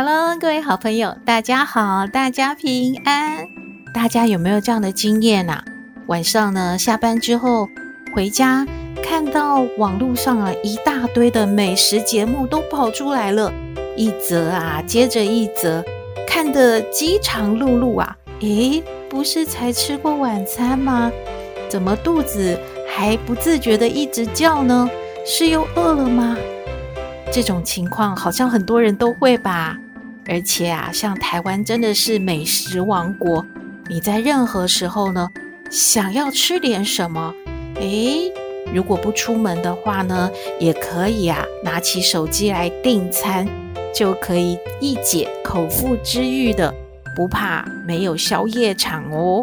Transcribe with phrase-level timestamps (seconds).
[0.00, 3.48] Hello，各位好朋友，大家好，大家平安。
[3.92, 5.60] 大家有没有这样的经验呐、
[6.06, 7.68] 晚上呢，下班之后
[8.14, 8.64] 回家，
[9.02, 13.52] 看到网络上啊一大堆的美食节目都跑出来了，
[13.96, 15.84] 一则啊接着一则，
[16.24, 18.16] 看得饥肠辘辘啊！
[18.38, 21.10] 诶，不是才吃过晚餐吗？
[21.68, 22.56] 怎么肚子
[22.88, 24.88] 还不自觉地一直叫呢？
[25.26, 26.36] 是又饿了吗？
[27.32, 29.76] 这种情况好像很多人都会吧。
[30.28, 33.44] 而且啊，像台湾真的是美食王国，
[33.88, 35.28] 你在任何时候呢，
[35.70, 37.34] 想要吃点什么？
[37.80, 38.30] 诶，
[38.74, 43.48] 如果不出门的话呢，也可以啊，拿起手机来订餐，
[43.94, 46.74] 就可以一解口腹之欲的，
[47.16, 49.42] 不怕没有宵夜场哦。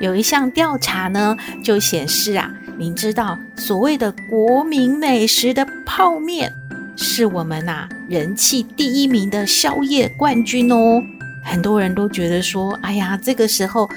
[0.00, 6.52] 有一项调查呢，就显示啊，您知道所谓的国民美食的泡面，
[6.96, 11.02] 是我们呐、人气第一名的宵夜冠军哦。
[11.44, 13.88] 很多人都觉得说，哎呀，这个时候。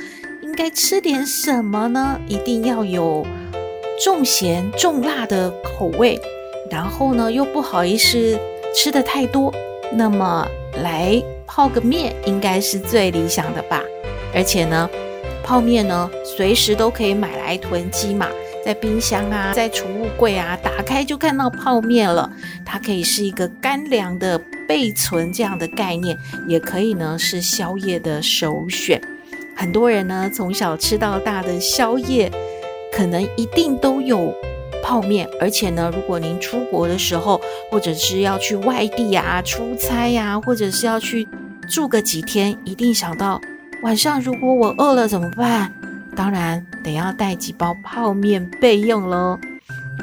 [0.44, 2.19] 应该吃点什么呢？
[2.27, 3.25] 一定要有
[4.03, 6.21] 重咸重辣的口味，
[6.69, 8.38] 然后呢又不好意思
[8.75, 9.52] 吃得太多，
[9.91, 10.47] 那么
[10.83, 13.81] 来泡个面应该是最理想的吧。
[14.31, 14.88] 而且呢，
[15.44, 18.27] 泡面呢随时都可以买来囤积嘛，
[18.64, 22.31] 在冰箱啊，在储物柜啊，打开就看到泡面了。
[22.66, 29.02] 它可以是一个干粮的备存这样的概念，也可以呢是宵夜的首选。
[29.55, 32.32] 很多人呢，从小吃到大的宵夜，
[32.92, 34.33] 可能一定都有
[34.82, 35.27] 泡面。
[35.39, 37.39] 而且呢，如果您出国的时候，
[37.70, 41.27] 或者是要去外地啊出差呀，或者是要去
[41.67, 43.39] 住个几天，一定想到
[43.83, 45.71] 晚上如果我饿了怎么办？
[46.16, 49.39] 当然得要带几包泡面备用喽。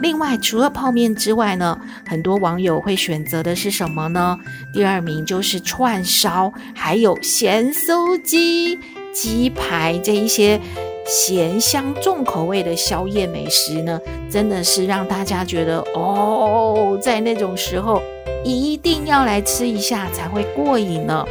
[0.00, 4.38] 另外，除了泡面之外呢，很多网友会选择的是什么呢？
[4.72, 8.78] 第二名就是串烧，还有咸酥鸡。
[9.12, 10.58] 鸡排这一些
[11.04, 18.00] 咸香重口味的宵夜美食呢，真的是让大家觉得哦，在那种时候
[18.44, 21.26] 一定要来吃一下才会过瘾呢。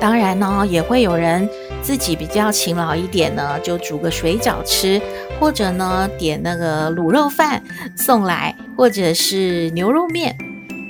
[0.00, 1.48] 当然呢，也会有人
[1.84, 5.00] 自己比较勤劳一点呢，就煮个水饺吃，
[5.38, 7.62] 或者呢点那个卤肉饭
[7.94, 10.34] 送来，或者是牛肉面。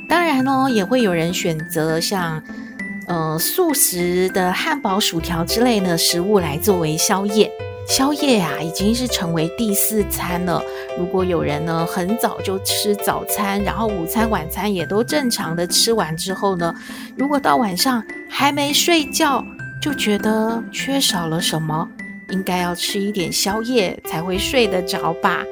[0.09, 2.43] 当然呢，也会有人选择像。
[3.07, 7.51] 呃，素食的汉堡、薯条之类的食物来作为宵夜。
[7.87, 10.63] 宵夜啊，已经是成为第四餐了。
[10.99, 16.75] 如果有人呢，很早就吃早餐，然后午餐、晚餐也都正常的吃完之后呢，
[17.15, 19.45] 如果到晚上还没睡觉，
[19.81, 21.89] 就觉得缺少了什么，
[22.31, 25.45] 应该要吃一点宵夜才会睡得着吧。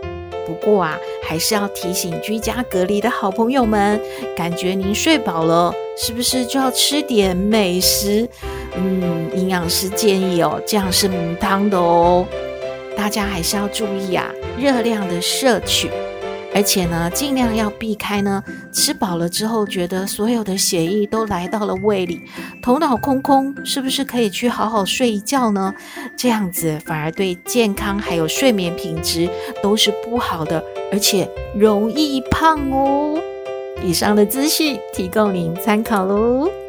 [0.46, 4.00] 不过啊，还是要提醒居家隔离的好朋友们，
[4.34, 8.28] 感觉您睡饱了，是不是就要吃点美食？
[8.76, 12.26] 嗯，营养师建议哦，这样是母汤的哦，
[12.96, 15.90] 大家还是要注意啊，热量的摄取。
[16.54, 18.42] 而且呢，尽量要避开呢，
[18.72, 22.20] 吃饱了之后觉得所有的血液都来到了胃里，
[22.62, 25.74] 头脑空空，是不是可以去好好睡一觉呢？
[26.16, 29.28] 这样子反而对健康还有睡眠品质
[29.62, 33.18] 都是不好的，而且容易胖哦。
[33.82, 36.61] 以上的资讯提供您参考喽。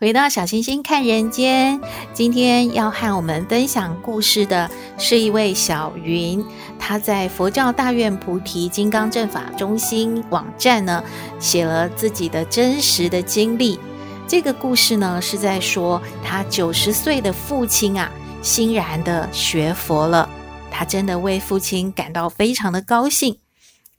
[0.00, 1.80] 回到小星星看人间，
[2.12, 6.44] 今天要和我们分享故事的是一位小云，
[6.78, 11.02] 她在佛教大愿菩提金刚正法中心网站呢，
[11.40, 13.80] 写了自己的真实的经历。
[14.28, 18.08] 这个故事呢，是在说他九十岁的父亲啊，
[18.40, 20.30] 欣然的学佛了，
[20.70, 23.38] 他真的为父亲感到非常的高兴。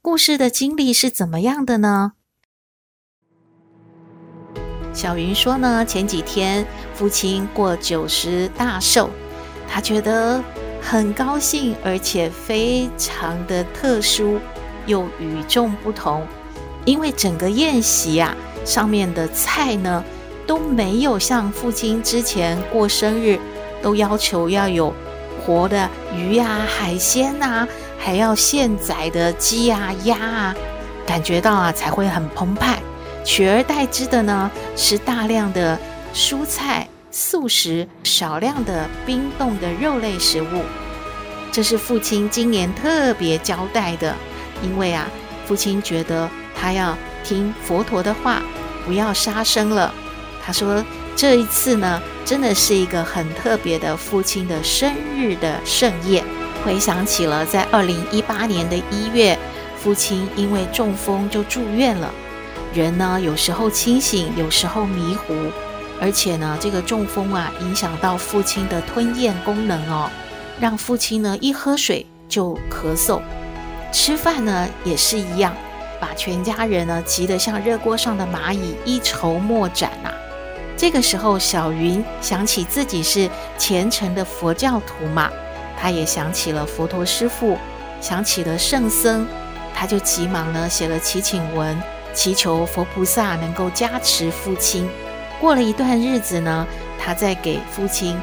[0.00, 2.12] 故事的经历是怎么样的呢？
[5.00, 6.62] 小云说呢，前几天
[6.92, 9.08] 父亲过九十大寿，
[9.66, 10.44] 他觉得
[10.78, 14.38] 很高兴，而且非常的特殊
[14.84, 16.22] 又与众不同，
[16.84, 20.04] 因为整个宴席啊，上面的菜呢
[20.46, 23.40] 都没有像父亲之前过生日
[23.80, 24.92] 都要求要有
[25.40, 27.66] 活的鱼啊、海鲜啊，
[27.98, 30.54] 还要现宰的鸡啊、鸭啊，
[31.06, 32.78] 感觉到啊才会很澎湃。
[33.24, 35.78] 取而代之的呢是大量的
[36.14, 40.62] 蔬菜、素食，少量的冰冻的肉类食物。
[41.52, 44.14] 这是父亲今年特别交代的，
[44.62, 45.06] 因为啊，
[45.46, 48.42] 父亲觉得他要听佛陀的话，
[48.86, 49.92] 不要杀生了。
[50.42, 50.84] 他说
[51.14, 56.24] 这一次呢，真的是一个很特别的父亲的生日的盛宴。
[56.64, 59.38] 回想起了在二零一八年的一月，
[59.76, 62.12] 父亲因为中风就住院了。
[62.72, 65.34] 人呢，有时候清醒，有时候迷糊，
[66.00, 70.08] 而且呢，这个中风啊，影响到父亲的吞咽功能哦。
[70.60, 73.20] 让父亲呢一喝水就咳嗽，
[73.90, 75.54] 吃饭呢也是一样，
[75.98, 80.14] 把全家人呢急得像热锅上的蚂蚁，一筹莫展呐、啊。
[80.76, 83.28] 这个时候，小云想起自己是
[83.58, 85.30] 虔诚的佛教徒嘛，
[85.76, 87.58] 他也想起了佛陀师父，
[88.00, 89.26] 想起了圣僧，
[89.74, 91.76] 他就急忙呢写了祈请文，
[92.20, 94.86] 祈求佛菩萨能够加持父亲。
[95.40, 96.66] 过了一段日子呢，
[97.02, 98.14] 他在给父亲。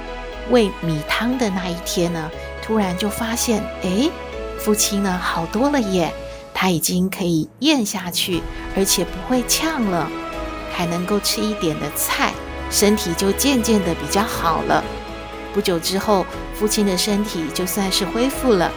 [0.51, 2.29] 喂米汤的那一天呢，
[2.61, 4.07] 突然就发现，哎，
[4.59, 6.13] 父亲呢好多了耶，
[6.53, 8.44] 他已经可以咽下去，
[8.75, 10.07] 而且不会呛了，
[10.71, 12.31] 还能够吃一点的菜，
[12.69, 14.83] 身体就渐渐的比较好了。
[15.55, 16.23] 不久之后，
[16.53, 18.71] 父亲的身体就算是恢复了，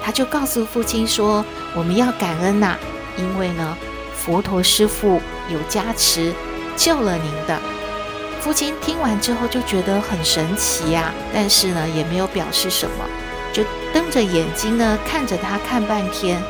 [0.00, 1.44] 他就告诉父亲说
[1.74, 2.76] ：“我们要感恩呐，
[3.18, 3.76] 因为呢，
[4.26, 6.34] 佛陀师父有加持，
[6.76, 7.56] 救了您的。”
[8.42, 13.04] 父亲听完之后就觉得很神奇呀，但是呢也没有表示什么，
[13.52, 13.62] 就
[13.94, 16.42] 瞪着眼睛呢看着他看半天，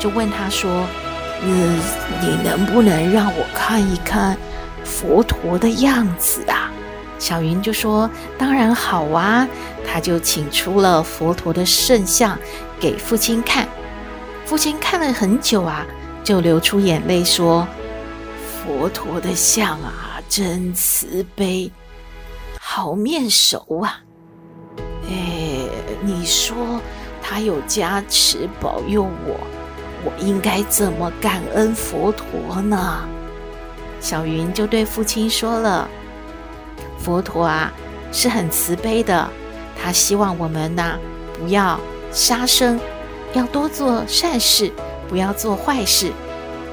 [0.00, 0.84] 就问他说
[1.42, 1.78] ：“嗯，
[2.20, 4.36] 你能不能让我看一看
[4.84, 6.70] 佛陀的样子啊？”
[7.18, 9.48] 小云就说：“当然好啊。”
[9.86, 12.38] 他就请出了佛陀的圣像
[12.80, 13.66] 给父亲看，
[14.44, 15.84] 父亲看了很久啊，
[16.24, 17.66] 就流出眼泪说
[18.64, 21.70] ：“佛陀的像啊。”真慈悲，
[22.58, 24.00] 好面熟啊！
[25.06, 25.68] 哎，
[26.00, 26.80] 你说
[27.20, 29.38] 他有加持保佑我，
[30.02, 33.06] 我应该怎么感恩佛陀呢？
[34.00, 35.86] 小云就对父亲说了
[36.98, 37.70] ：“佛陀啊，
[38.10, 39.28] 是很慈悲的，
[39.78, 40.98] 他希望我们呐
[41.38, 41.78] 不要
[42.10, 42.80] 杀生，
[43.34, 44.72] 要多做善事，
[45.12, 46.10] 不要做坏事。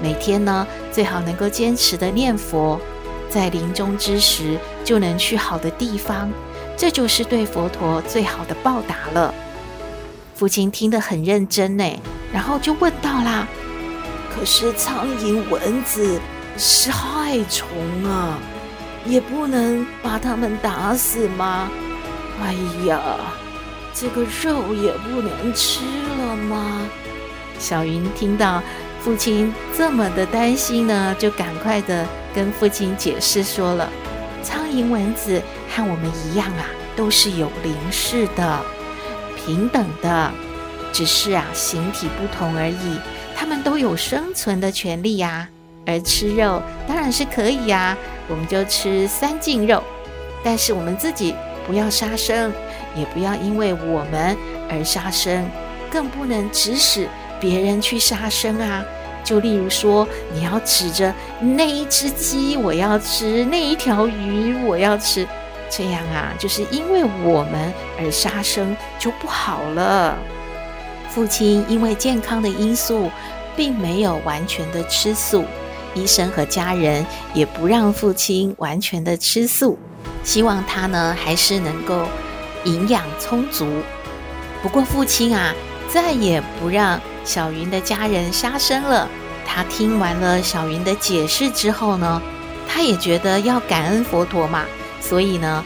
[0.02, 2.80] 每天呢，最好能够坚持的念佛。”
[3.30, 6.32] 在临终之时就能去好的地方，
[6.76, 9.32] 这就是对佛陀最好的报答了。
[10.34, 11.84] 父亲听得很认真呢，
[12.34, 13.48] 然后就问道啦
[14.34, 16.20] ：“可是苍蝇蚊子
[16.58, 17.68] 是害虫
[18.04, 18.40] 啊，
[19.06, 21.70] 也不能把它们打死吗？
[22.42, 22.56] 哎
[22.88, 23.00] 呀，
[23.94, 25.82] 这个肉也不能吃
[26.18, 26.82] 了吗？”
[27.60, 28.64] 小云听到
[29.02, 32.06] 父亲这么的担心呢，就赶快的。
[32.32, 33.90] 跟父亲解释说了，
[34.44, 35.42] 苍蝇蚊子
[35.76, 36.66] 和我们一样啊，
[36.96, 38.62] 都是有灵视的，
[39.36, 40.32] 平等的，
[40.94, 43.00] 只是啊形体不同而已。
[43.36, 45.50] 它们都有生存的权利呀，
[45.88, 47.98] 而吃肉当然是可以呀，
[48.28, 49.84] 我们就吃三净肉，
[50.44, 51.34] 但是我们自己
[51.66, 52.54] 不要杀生，
[52.96, 54.38] 也不要因为我们
[54.70, 55.50] 而杀生，
[55.90, 57.10] 更不能指使
[57.40, 58.84] 别人去杀生啊。
[59.22, 65.28] 就例如说，你要指着那一只鸡，我要吃；那一条鱼，我要吃。
[65.70, 70.18] 这样啊，就是因为我们而杀生就不好了。
[71.10, 73.12] 父亲因为健康的因素，
[73.56, 75.46] 并没有完全的吃素，
[75.94, 77.06] 医生和家人
[77.36, 79.78] 也不让父亲完全的吃素，
[80.24, 82.08] 希望他呢还是能够
[82.64, 83.68] 营养充足。
[84.64, 85.54] 不过父亲啊，
[85.88, 87.00] 再也不让。
[87.30, 89.08] 小云的家人杀生了。
[89.46, 92.20] 他听完了小云的解释之后呢，
[92.68, 94.66] 他也觉得要感恩佛陀嘛，
[95.00, 95.64] 所以呢，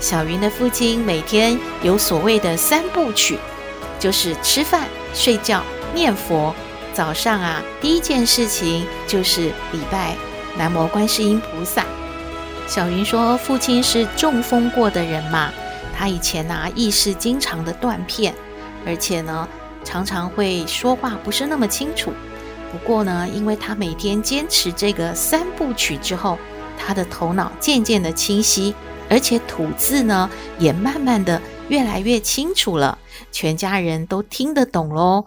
[0.00, 3.38] 小云的父亲每天有所谓的三部曲，
[4.00, 5.62] 就是吃饭、睡觉、
[5.94, 6.52] 念佛。
[6.92, 10.16] 早上啊，第一件事情就是礼拜
[10.58, 11.84] 南无观世音菩萨。
[12.66, 15.52] 小云说，父亲是中风过的人嘛，
[15.96, 18.34] 他以前啊意识经常的断片，
[18.84, 19.48] 而且呢。
[19.86, 22.12] 常常会说话不是那么清楚，
[22.72, 26.36] 不过呢，因为他每天坚持这个三部曲之后，
[26.76, 28.74] 他的头脑渐渐的清晰，
[29.08, 30.28] 而且吐字呢
[30.58, 32.98] 也慢慢的越来越清楚了，
[33.30, 35.24] 全家人都听得懂喽。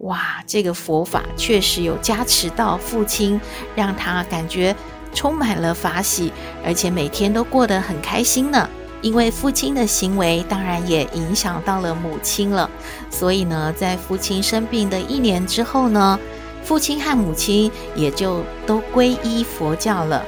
[0.00, 3.40] 哇，这个佛法确实有加持到父亲，
[3.74, 4.76] 让他感觉
[5.14, 6.30] 充满了法喜，
[6.62, 8.68] 而且每天都过得很开心呢。
[9.04, 12.70] 因为父亲的行为，当然也影响到了母亲了。
[13.10, 16.18] 所以呢，在父亲生病的一年之后呢，
[16.62, 20.24] 父亲和母亲也就都皈依佛教了。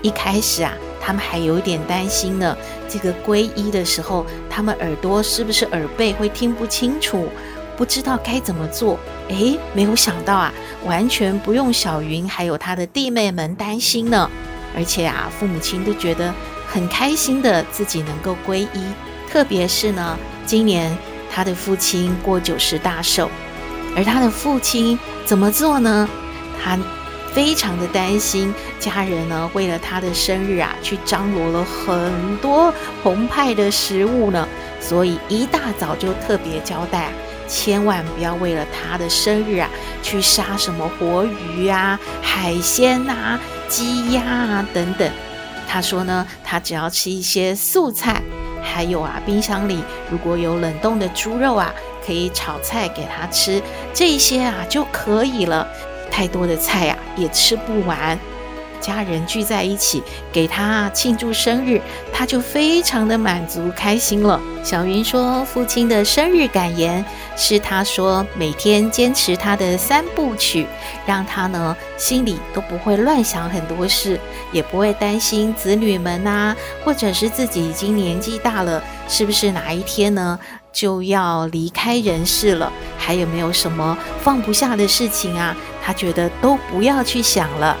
[0.00, 2.56] 一开始啊，他们还有一点担心呢。
[2.88, 7.28] 这个皈依的时候，他们耳朵是不是耳背会听不清楚？
[7.76, 8.96] 不知道该怎么做，
[9.28, 10.54] 诶，没有想到啊，
[10.86, 14.30] 完全不用小云还有她的弟妹们担心呢。
[14.76, 16.32] 而且啊，父母亲都觉得
[16.68, 18.68] 很开心的自己能够皈依。
[19.30, 20.96] 特别是呢，今年
[21.30, 23.30] 他的父亲过九十大寿，
[23.96, 26.08] 而他的父亲怎么做呢？
[26.62, 26.78] 他
[27.32, 32.72] 非常的担心家人呢，为了他的生日啊，去张罗了很多
[33.02, 34.48] 澎湃的食物呢，
[34.80, 37.10] 所以一大早就特别交代。
[37.46, 39.70] 千万不要为了他的生日啊，
[40.02, 45.10] 去杀什么活鱼啊、海鲜啊、鸡鸭啊等等。
[45.68, 48.22] 他说呢，他只要吃一些素菜，
[48.62, 51.72] 还有啊，冰箱里如果有冷冻的猪肉啊，
[52.04, 55.68] 可以炒菜给他吃，这些啊就可以了。
[56.10, 58.18] 太多的菜呀，也吃不完。
[58.80, 61.80] 家人聚在一起给他庆祝生日，
[62.12, 64.40] 他就非常的满足开心了。
[64.62, 67.04] 小云说，父亲的生日感言
[67.36, 70.66] 是他说每天坚持他的三部曲，
[71.06, 74.20] 让他呢心里都不会乱想很多事，
[74.52, 76.54] 也不会担心子女们呐，
[76.84, 80.38] 或者是自己已经年纪大了，是不是哪一天呢
[80.72, 82.70] 就要离开人世了？
[82.98, 85.56] 还有没有什么放不下的事情啊？
[85.82, 87.74] 他觉得都不要去想了。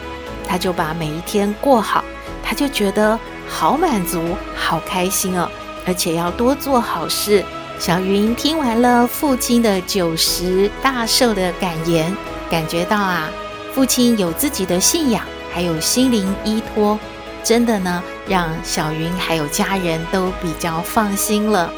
[0.48, 2.02] 他就把每一天过好，
[2.42, 5.48] 他就觉得好满足、好开心哦，
[5.86, 7.44] 而且要多做好事。
[7.78, 12.12] 小云听完了父亲的九十大寿的感言，
[12.50, 13.28] 感觉到啊，
[13.72, 16.98] 父亲有自己的信仰，还有心灵依托，
[17.44, 21.70] 真的呢，让小云还有家人都比较放心了。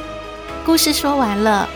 [0.65, 1.69] 故事说完了，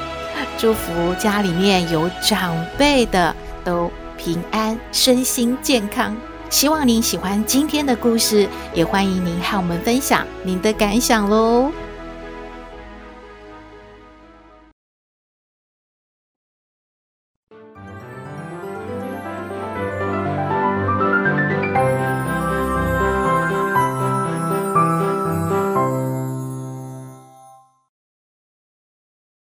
[0.57, 6.17] 祝福家里面有长辈的都平安、身心健康。
[6.55, 11.69] 希望您喜欢今天的故事，也欢迎您和我们分享您的感想喽。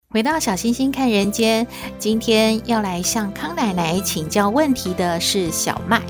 [0.09, 1.67] 回到小星星看人间，
[1.99, 6.01] 今天要来向康奶奶请教问题的是小麦。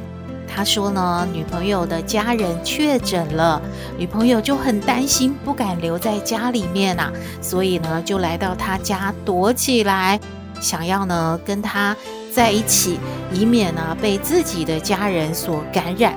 [0.55, 3.61] 他说呢，女朋友的家人确诊了，
[3.97, 10.21] 女朋友就很担心，不敢留在家里面啊，所以呢，就来到他家躲起来，
[10.61, 11.97] 想要呢跟他
[12.31, 12.99] 在一起，
[13.33, 16.15] 以免呢被自己的家人所感染。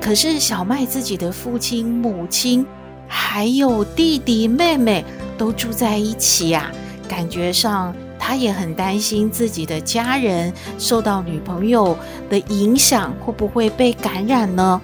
[0.00, 2.64] 可是小麦自己的父亲、母亲，
[3.06, 5.04] 还有弟弟妹妹
[5.36, 6.72] 都住在一起呀，
[7.06, 7.94] 感觉上。
[8.26, 11.96] 他也很担心自己的家人受到女朋友
[12.28, 14.80] 的影响，会不会被感染呢？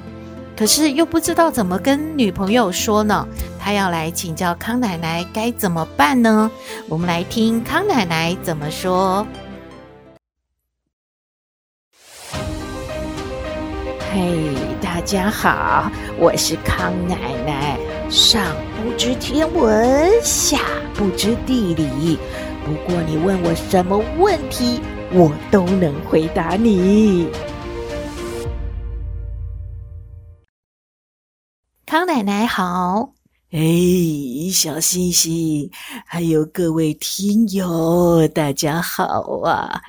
[0.57, 3.27] 可是又不知道怎么跟女朋友说呢？
[3.59, 6.49] 他要来请教康奶奶该怎么办呢？
[6.89, 9.27] 我们来听康奶奶怎么说。
[14.13, 17.77] 嘿，大家好，我是康奶奶。
[18.09, 18.41] 上
[18.77, 20.61] 不知天文，下
[20.95, 22.17] 不知地理。
[22.65, 24.81] 不过你问我什么问题，
[25.13, 27.29] 我都能回答你。
[31.85, 33.13] 康奶奶好。
[33.53, 33.61] 哎，
[34.51, 35.71] 小星星，
[36.07, 39.83] 还有各位听友，大家好啊！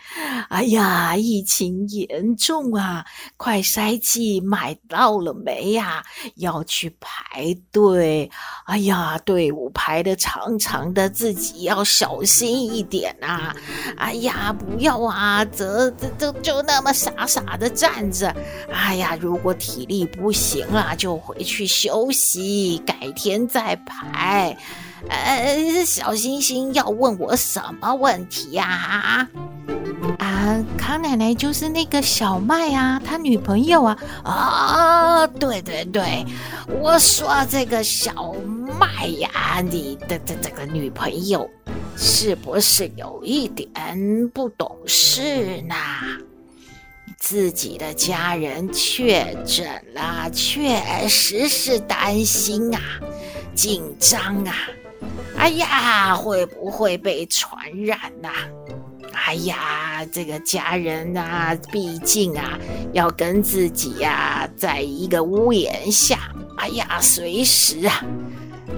[0.49, 3.05] 哎呀，疫情严重啊，
[3.37, 6.03] 快筛剂买到了没呀？
[6.35, 8.29] 要去排队。
[8.65, 13.55] 哎呀，队伍排的长长的，自己要小心一点啊！
[13.95, 18.35] 哎呀，不要啊，这这这就那么傻傻的站着。
[18.69, 23.47] 哎呀，如果体力不行了，就回去休息，改天。
[23.53, 24.57] 在排，
[25.09, 28.65] 呃，小星星要问我什么问题呀？
[28.65, 29.29] 啊，
[30.17, 33.95] 啊，康奶奶就是那个小麦啊，他女朋友啊。
[34.23, 36.25] 啊，对对对，
[36.81, 38.33] 我说这个小
[38.79, 41.47] 麦呀，你的这这个女朋友
[41.95, 43.69] 是不是有一点
[44.33, 45.75] 不懂事呢？
[47.19, 52.81] 自己的家人确诊了，确实是担心啊。
[53.55, 54.55] 紧张啊！
[55.37, 57.51] 哎呀，会不会被传
[57.83, 58.29] 染呐？
[59.13, 62.57] 哎呀，这个家人啊，毕竟啊，
[62.93, 68.03] 要跟自己呀、啊，在一个屋檐下，哎呀，随时啊，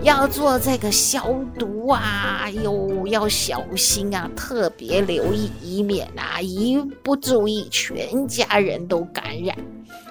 [0.04, 9.56] 要做这个消毒啊，哟，要小心啊，特别留意，以免啊，一不注意，全家人都感染。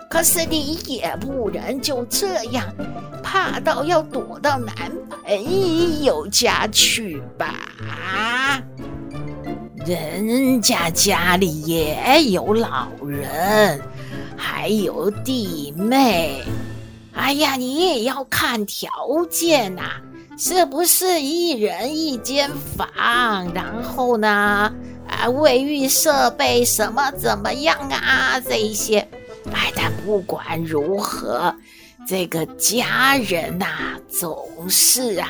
[0.08, 2.64] 可是你也不能就这样，
[3.22, 4.74] 怕到要躲到男
[5.08, 8.62] 朋友家去吧？
[9.86, 13.80] 人家家里也有老人，
[14.36, 16.42] 还有弟妹。
[17.12, 18.90] 哎呀，你也要看条
[19.30, 19.82] 件呐、
[20.38, 22.88] 是不是一人一间房？
[23.52, 24.72] 然后呢，
[25.08, 28.40] 啊，卫浴设备什么怎么样啊？
[28.40, 29.06] 这一些，
[29.52, 31.54] 哎，但不管如何，
[32.06, 33.66] 这个家人呐、
[34.08, 34.36] 总
[34.68, 35.28] 是啊，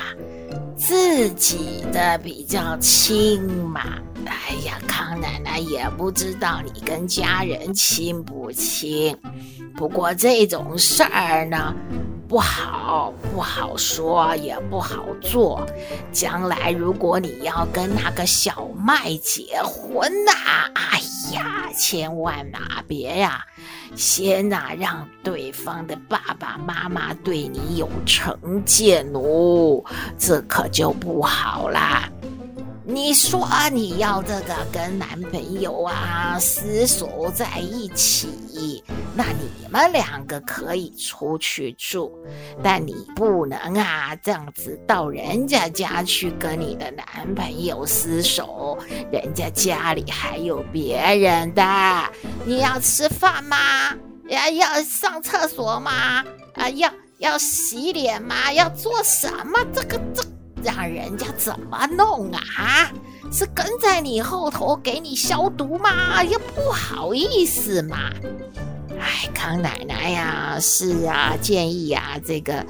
[0.75, 3.81] 自己的比较亲嘛。
[4.25, 9.15] 哎呀，康奶奶也不知道你跟家人亲不亲，
[9.75, 11.75] 不过这种事儿呢，
[12.27, 15.65] 不好不好说，也不好做。
[16.11, 20.99] 将来如果你要跟那个小麦结婚呐、啊，哎
[21.33, 23.45] 呀，千万呐、别呀、
[23.95, 29.83] 先呐、让对方的爸爸妈妈对你有成见哦，
[30.17, 32.09] 这可就不好啦。
[32.87, 38.83] 你说你要这个跟男朋友啊厮守在一起，
[39.15, 42.11] 那你们两个可以出去住，
[42.61, 48.77] 但你不能啊这样子到人家家去跟你的男朋友厮守，
[49.11, 51.63] 人家家里还有别人的。
[52.45, 53.57] 你要吃饭吗？
[54.27, 56.23] 要要上厕所吗？
[56.53, 58.53] 啊，要要洗脸吗？
[58.53, 59.59] 要做什么？
[59.73, 60.23] 这个这。
[60.65, 62.91] 让人家怎么弄啊？
[63.31, 66.23] 是跟在你后头给你消毒吗？
[66.23, 68.11] 也不好意思嘛。
[68.99, 72.65] 哎，康奶奶呀，是啊，建议呀，这个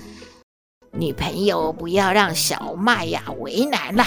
[0.92, 4.06] 女朋友不要让小麦呀为难啦，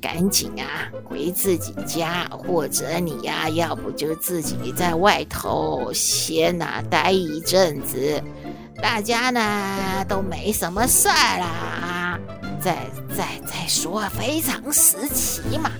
[0.00, 8.22] 赶紧啊回自己家，或者你呀，要不就自己在外头先呐待一阵子，
[8.80, 11.91] 大家呢都没什么事儿啦。
[12.62, 15.70] 再再再说，非常时期嘛，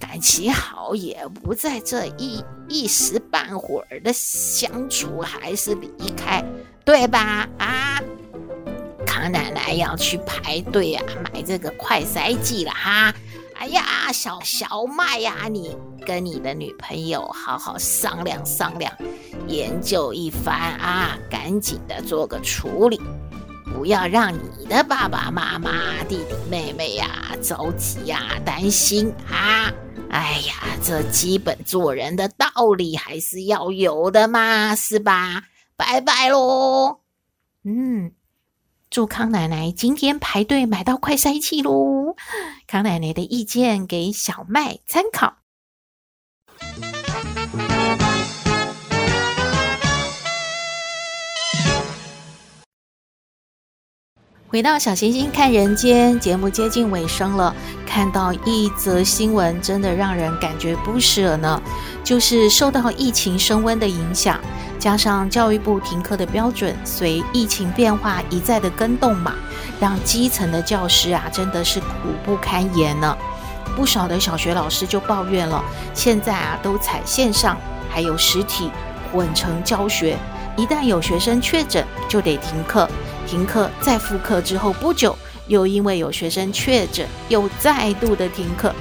[0.00, 6.44] 感情好也不在这一一时半会儿的相处，还是离开，
[6.84, 7.48] 对吧？
[7.58, 8.02] 啊，
[9.06, 13.14] 康奶奶要去排队啊，买这个快筛剂了哈。
[13.54, 18.92] 哎呀，小小麦呀，你跟你的女朋友好好商量商量，
[19.46, 23.00] 研究一番啊，赶紧的做个处理。
[23.78, 29.72] 不要让你的爸爸妈妈、弟弟妹妹呀着急呀、担心啊！
[30.10, 35.44] 哎呀，这基本做人的道理还是要有的嘛，是吧？
[35.76, 37.02] 拜拜喽！
[37.62, 38.10] 嗯，
[38.90, 42.16] 祝康奶奶今天排队买到快塞气喽！
[42.66, 45.36] 康奶奶的意见给小麦参考。
[54.50, 57.54] 回到小星星看人间节目接近尾声了，
[57.86, 61.60] 看到一则新闻，真的让人感觉不舍呢。
[62.02, 64.40] 就是受到疫情升温的影响，
[64.78, 69.34] 加上教育部停课的标准随疫情变化一再的更动嘛，
[69.78, 71.86] 让基层的教师啊真的是苦
[72.24, 73.14] 不堪言呢。
[73.76, 77.54] 不少的小学老师就抱怨了，现在啊都采线上
[77.90, 78.70] 还有实体
[79.12, 80.16] 混成教学，
[80.58, 82.90] 一旦有学生确诊，就得停课。
[83.28, 85.16] 停课再复课之后不久，
[85.46, 88.74] 又因为有学生确诊，又再度的停课。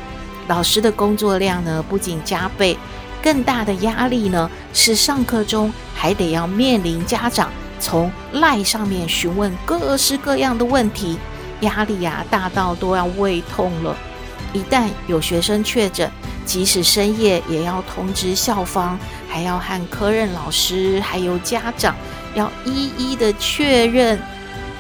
[0.48, 2.76] 老师的工作量呢，不仅加倍，
[3.22, 11.20] 更大的压力呢，是上课中还得要面临家长从赖上面询问各式各样的问题，
[11.60, 13.96] 压力呀、啊、大到都要胃痛了。
[14.58, 16.12] 一旦有学生确诊，
[16.44, 18.98] 即使深夜也要通知校方，
[19.30, 21.96] 还要和科任老师还有家长
[22.34, 24.20] 要一一的确认。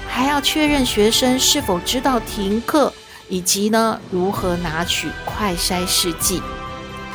[0.09, 2.91] 还要确认学生是否知道停课，
[3.29, 6.41] 以及呢如何拿取快筛试剂，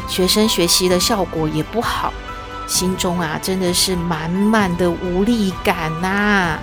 [0.08, 2.12] 学生学习的效果也不好，
[2.68, 6.58] 心中啊真的是满满的无力感呐、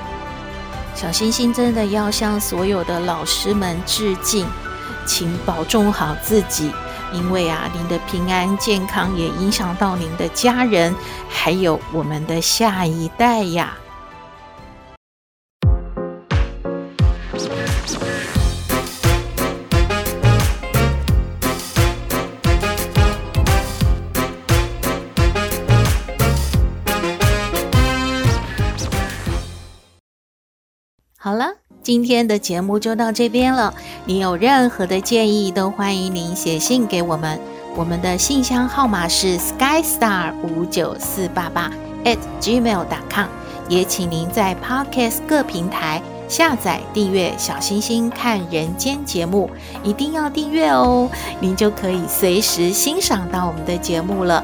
[0.96, 4.46] 小星星真的要向所有的老师们致敬，
[5.10, 6.72] 请保重好自己
[7.12, 10.94] 因为啊您的平安健康也影响到您的家人
[11.28, 13.76] 还有我们的下一代呀。
[31.18, 31.54] 好了
[31.90, 33.74] 今天的节目就到这边了。
[34.06, 37.40] 你有任何的建议，都欢迎您写信给我们。
[37.76, 41.72] 我们的信箱号码是 skystar 五九四八八
[42.06, 43.26] at gmail.com。
[43.68, 49.50] 也请您在 Podcast 各平台下载订阅小星星看人间节目，
[49.84, 54.44] 一定要订阅哦，您就可以随时欣赏到我们的节目了。